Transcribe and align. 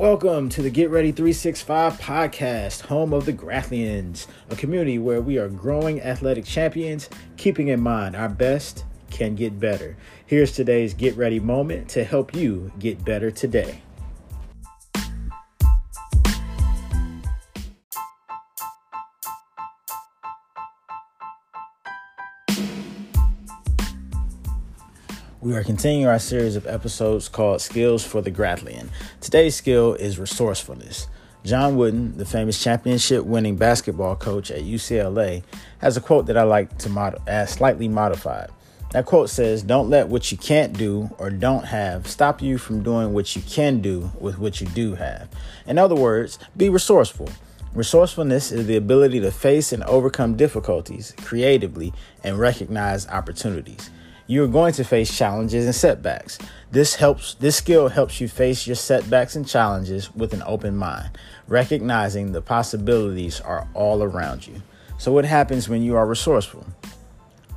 Welcome 0.00 0.48
to 0.50 0.62
the 0.62 0.70
Get 0.70 0.88
Ready 0.88 1.12
365 1.12 2.00
podcast, 2.00 2.86
home 2.86 3.12
of 3.12 3.26
the 3.26 3.34
Grathlians, 3.34 4.26
a 4.48 4.56
community 4.56 4.98
where 4.98 5.20
we 5.20 5.36
are 5.36 5.50
growing 5.50 6.00
athletic 6.00 6.46
champions, 6.46 7.10
keeping 7.36 7.68
in 7.68 7.82
mind 7.82 8.16
our 8.16 8.30
best 8.30 8.86
can 9.10 9.34
get 9.34 9.60
better. 9.60 9.98
Here's 10.24 10.52
today's 10.52 10.94
Get 10.94 11.18
Ready 11.18 11.38
moment 11.38 11.90
to 11.90 12.04
help 12.04 12.34
you 12.34 12.72
get 12.78 13.04
better 13.04 13.30
today. 13.30 13.82
We 25.42 25.56
are 25.56 25.64
continuing 25.64 26.06
our 26.06 26.18
series 26.18 26.54
of 26.54 26.66
episodes 26.66 27.30
called 27.30 27.62
Skills 27.62 28.04
for 28.04 28.20
the 28.20 28.30
Grathlian. 28.30 28.90
Today's 29.22 29.56
skill 29.56 29.94
is 29.94 30.18
resourcefulness. 30.18 31.08
John 31.44 31.78
Wooden, 31.78 32.18
the 32.18 32.26
famous 32.26 32.62
championship 32.62 33.24
winning 33.24 33.56
basketball 33.56 34.16
coach 34.16 34.50
at 34.50 34.60
UCLA, 34.60 35.42
has 35.78 35.96
a 35.96 36.02
quote 36.02 36.26
that 36.26 36.36
I 36.36 36.42
like 36.42 36.76
to 36.80 36.90
mod- 36.90 37.22
add 37.26 37.48
slightly 37.48 37.88
modified. 37.88 38.50
That 38.92 39.06
quote 39.06 39.30
says, 39.30 39.62
Don't 39.62 39.88
let 39.88 40.08
what 40.08 40.30
you 40.30 40.36
can't 40.36 40.76
do 40.76 41.08
or 41.16 41.30
don't 41.30 41.64
have 41.64 42.06
stop 42.06 42.42
you 42.42 42.58
from 42.58 42.82
doing 42.82 43.14
what 43.14 43.34
you 43.34 43.40
can 43.40 43.80
do 43.80 44.12
with 44.20 44.38
what 44.38 44.60
you 44.60 44.66
do 44.66 44.96
have. 44.96 45.26
In 45.66 45.78
other 45.78 45.96
words, 45.96 46.38
be 46.54 46.68
resourceful. 46.68 47.30
Resourcefulness 47.72 48.52
is 48.52 48.66
the 48.66 48.76
ability 48.76 49.20
to 49.20 49.30
face 49.30 49.72
and 49.72 49.84
overcome 49.84 50.36
difficulties 50.36 51.14
creatively 51.16 51.94
and 52.22 52.38
recognize 52.38 53.08
opportunities 53.08 53.88
you're 54.30 54.46
going 54.46 54.72
to 54.72 54.84
face 54.84 55.18
challenges 55.18 55.64
and 55.64 55.74
setbacks. 55.74 56.38
This 56.70 56.94
helps 56.94 57.34
this 57.34 57.56
skill 57.56 57.88
helps 57.88 58.20
you 58.20 58.28
face 58.28 58.64
your 58.64 58.76
setbacks 58.76 59.34
and 59.34 59.44
challenges 59.44 60.14
with 60.14 60.32
an 60.32 60.44
open 60.46 60.76
mind, 60.76 61.18
recognizing 61.48 62.30
the 62.30 62.40
possibilities 62.40 63.40
are 63.40 63.66
all 63.74 64.04
around 64.04 64.46
you. 64.46 64.62
So 64.98 65.10
what 65.10 65.24
happens 65.24 65.68
when 65.68 65.82
you 65.82 65.96
are 65.96 66.06
resourceful? 66.06 66.64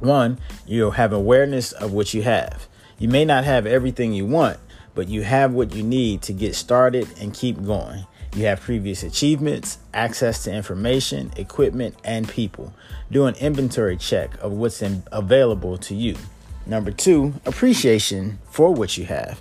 One, 0.00 0.40
you'll 0.66 0.90
have 0.90 1.12
awareness 1.12 1.70
of 1.70 1.92
what 1.92 2.12
you 2.12 2.22
have. 2.22 2.66
You 2.98 3.06
may 3.06 3.24
not 3.24 3.44
have 3.44 3.64
everything 3.64 4.12
you 4.12 4.26
want, 4.26 4.58
but 4.96 5.06
you 5.06 5.22
have 5.22 5.52
what 5.52 5.72
you 5.72 5.84
need 5.84 6.20
to 6.22 6.32
get 6.32 6.56
started 6.56 7.06
and 7.20 7.32
keep 7.32 7.64
going. 7.64 8.06
You 8.34 8.46
have 8.46 8.60
previous 8.60 9.04
achievements, 9.04 9.78
access 9.94 10.42
to 10.44 10.52
information, 10.52 11.30
equipment, 11.36 11.94
and 12.02 12.28
people. 12.28 12.74
Do 13.08 13.26
an 13.26 13.36
inventory 13.36 13.96
check 13.96 14.36
of 14.42 14.50
what's 14.50 14.82
in, 14.82 15.04
available 15.12 15.78
to 15.78 15.94
you. 15.94 16.16
Number 16.66 16.90
two, 16.90 17.34
appreciation 17.44 18.40
for 18.50 18.74
what 18.74 18.98
you 18.98 19.04
have. 19.04 19.40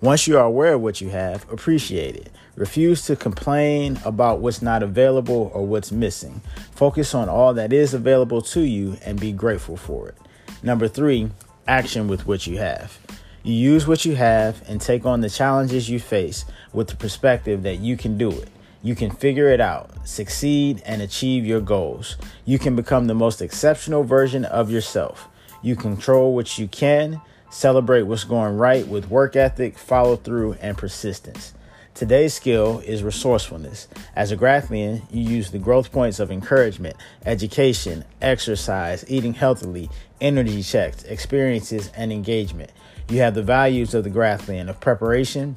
Once 0.00 0.26
you 0.26 0.38
are 0.38 0.44
aware 0.44 0.74
of 0.74 0.80
what 0.80 1.00
you 1.00 1.10
have, 1.10 1.50
appreciate 1.52 2.16
it. 2.16 2.30
Refuse 2.56 3.04
to 3.06 3.16
complain 3.16 3.98
about 4.04 4.40
what's 4.40 4.62
not 4.62 4.82
available 4.82 5.50
or 5.54 5.66
what's 5.66 5.92
missing. 5.92 6.40
Focus 6.72 7.14
on 7.14 7.28
all 7.28 7.52
that 7.54 7.72
is 7.72 7.92
available 7.92 8.40
to 8.40 8.60
you 8.60 8.96
and 9.04 9.20
be 9.20 9.32
grateful 9.32 9.76
for 9.76 10.08
it. 10.08 10.16
Number 10.62 10.88
three, 10.88 11.30
action 11.66 12.08
with 12.08 12.26
what 12.26 12.46
you 12.46 12.58
have. 12.58 12.98
You 13.42 13.52
use 13.52 13.86
what 13.86 14.06
you 14.06 14.14
have 14.16 14.66
and 14.66 14.80
take 14.80 15.04
on 15.04 15.20
the 15.20 15.28
challenges 15.28 15.90
you 15.90 16.00
face 16.00 16.46
with 16.72 16.88
the 16.88 16.96
perspective 16.96 17.62
that 17.64 17.78
you 17.80 17.98
can 17.98 18.16
do 18.16 18.30
it. 18.30 18.48
You 18.82 18.94
can 18.94 19.10
figure 19.10 19.48
it 19.48 19.60
out, 19.60 19.90
succeed, 20.06 20.82
and 20.86 21.02
achieve 21.02 21.44
your 21.44 21.60
goals. 21.60 22.16
You 22.46 22.58
can 22.58 22.74
become 22.74 23.06
the 23.06 23.14
most 23.14 23.42
exceptional 23.42 24.02
version 24.02 24.46
of 24.46 24.70
yourself. 24.70 25.28
You 25.64 25.76
control 25.76 26.34
what 26.34 26.58
you 26.58 26.68
can, 26.68 27.22
celebrate 27.48 28.02
what's 28.02 28.24
going 28.24 28.58
right 28.58 28.86
with 28.86 29.08
work 29.08 29.34
ethic, 29.34 29.78
follow 29.78 30.14
through, 30.14 30.58
and 30.60 30.76
persistence. 30.76 31.54
Today's 31.94 32.34
skill 32.34 32.80
is 32.80 33.02
resourcefulness. 33.02 33.88
As 34.14 34.30
a 34.30 34.36
Grathlian, 34.36 35.04
you 35.10 35.22
use 35.22 35.52
the 35.52 35.58
growth 35.58 35.90
points 35.90 36.20
of 36.20 36.30
encouragement, 36.30 36.96
education, 37.24 38.04
exercise, 38.20 39.06
eating 39.08 39.32
healthily, 39.32 39.88
energy 40.20 40.62
checks, 40.62 41.02
experiences, 41.04 41.90
and 41.96 42.12
engagement. 42.12 42.70
You 43.08 43.20
have 43.20 43.34
the 43.34 43.42
values 43.42 43.94
of 43.94 44.04
the 44.04 44.10
Grathlian 44.10 44.68
of 44.68 44.80
preparation, 44.80 45.56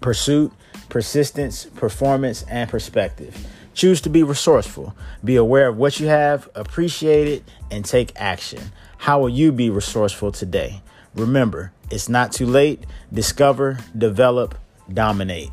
pursuit, 0.00 0.50
persistence, 0.88 1.66
performance, 1.66 2.44
and 2.48 2.68
perspective. 2.68 3.46
Choose 3.74 4.00
to 4.00 4.10
be 4.10 4.22
resourceful. 4.22 4.94
Be 5.22 5.36
aware 5.36 5.68
of 5.68 5.76
what 5.76 6.00
you 6.00 6.08
have, 6.08 6.48
appreciate 6.54 7.28
it, 7.28 7.44
and 7.70 7.84
take 7.84 8.12
action. 8.16 8.72
How 8.98 9.20
will 9.20 9.28
you 9.28 9.52
be 9.52 9.70
resourceful 9.70 10.32
today? 10.32 10.82
Remember, 11.14 11.72
it's 11.90 12.08
not 12.08 12.32
too 12.32 12.46
late. 12.46 12.84
Discover, 13.12 13.78
develop, 13.96 14.56
dominate. 14.92 15.50